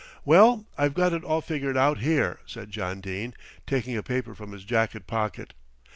[0.25, 3.35] "Well, I've got it all figured out here," said John Dene,
[3.67, 5.53] taking a paper from his jacket pocket.